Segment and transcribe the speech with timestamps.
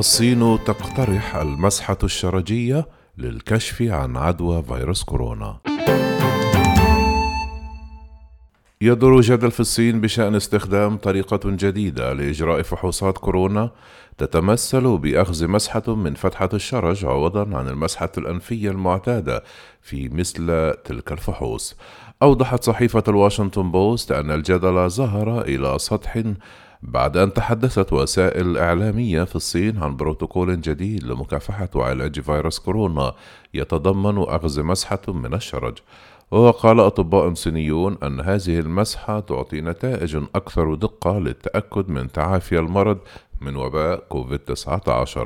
[0.00, 5.58] الصين تقترح المسحة الشرجية للكشف عن عدوى فيروس كورونا.
[8.80, 13.70] يدور جدل في الصين بشأن استخدام طريقة جديدة لإجراء فحوصات كورونا
[14.18, 19.44] تتمثل بأخذ مسحة من فتحة الشرج عوضا عن المسحة الأنفية المعتادة
[19.82, 21.76] في مثل تلك الفحوص.
[22.22, 26.22] أوضحت صحيفة الواشنطن بوست أن الجدل ظهر إلى سطح
[26.82, 33.14] بعد أن تحدثت وسائل إعلامية في الصين عن بروتوكول جديد لمكافحة وعلاج فيروس كورونا
[33.54, 35.78] يتضمن أخذ مسحة من الشرج.
[36.30, 42.98] وقال أطباء صينيون أن هذه المسحة تعطي نتائج أكثر دقة للتأكد من تعافي المرض
[43.40, 45.18] من وباء كوفيد-19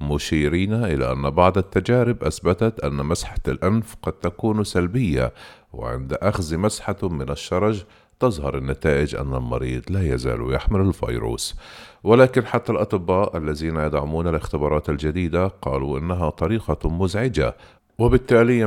[0.00, 5.32] مشيرين إلى أن بعض التجارب أثبتت أن مسحة الأنف قد تكون سلبية
[5.72, 7.84] وعند أخذ مسحة من الشرج
[8.20, 11.56] تظهر النتائج أن المريض لا يزال يحمل الفيروس
[12.04, 17.56] ولكن حتى الأطباء الذين يدعمون الاختبارات الجديدة قالوا إنها طريقة مزعجة
[17.98, 18.58] وبالتالي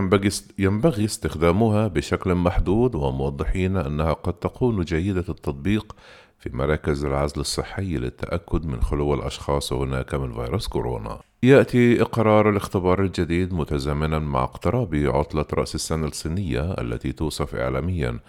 [0.60, 5.96] ينبغي استخدامها بشكل محدود وموضحين أنها قد تكون جيدة التطبيق
[6.40, 11.20] في مراكز العزل الصحي للتأكد من خلو الأشخاص هناك من فيروس كورونا.
[11.44, 18.20] يأتي إقرار الاختبار الجديد متزامنا مع اقتراب عطلة رأس السنة الصينية التي توصف إعلاميا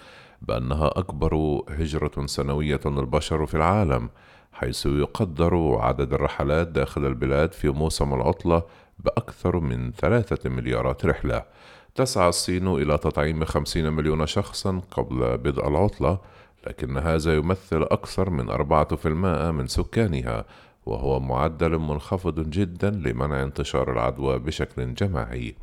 [0.48, 4.10] بأنها أكبر هجرة سنوية للبشر في العالم
[4.52, 8.62] حيث يقدر عدد الرحلات داخل البلاد في موسم العطلة
[8.98, 11.42] بأكثر من ثلاثة مليارات رحلة.
[11.94, 16.18] تسعى الصين إلى تطعيم خمسين مليون شخصا قبل بدء العطلة
[16.66, 20.44] لكن هذا يمثل أكثر من أربعة في المائة من سكانها
[20.86, 25.54] وهو معدل منخفض جدا لمنع انتشار العدوى بشكل جماعي.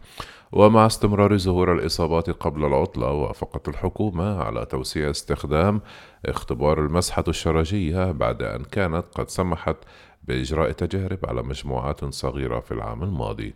[0.52, 5.82] ومع استمرار ظهور الإصابات قبل العطلة وافقت الحكومة على توسيع استخدام
[6.26, 9.78] اختبار المسحة الشرجية بعد أن كانت قد سمحت
[10.30, 13.54] بإجراء تجارب على مجموعات صغيرة في العام الماضي.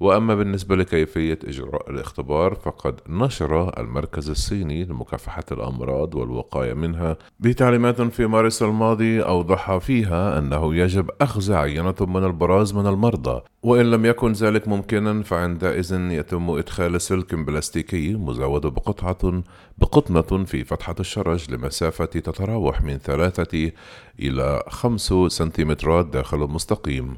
[0.00, 8.26] وأما بالنسبة لكيفية إجراء الاختبار فقد نشر المركز الصيني لمكافحة الأمراض والوقاية منها بتعليمات في
[8.26, 14.32] مارس الماضي أوضح فيها أنه يجب أخذ عينة من البراز من المرضى وإن لم يكن
[14.32, 19.42] ذلك ممكنا فعندئذ يتم إدخال سلك بلاستيكي مزود بقطعة
[19.78, 23.72] بقطنة في فتحة الشرج لمسافة تتراوح من ثلاثة
[24.20, 27.16] إلى خمس سنتيمترات داخل المستقيم.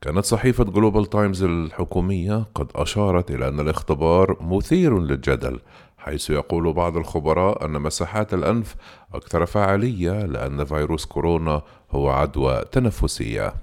[0.00, 5.60] كانت صحيفة جلوبال تايمز الحكومية قد أشارت إلى أن الاختبار مثير للجدل
[5.98, 8.74] حيث يقول بعض الخبراء أن مسحات الأنف
[9.14, 13.54] أكثر فعالية لأن فيروس كورونا هو عدوى تنفسية.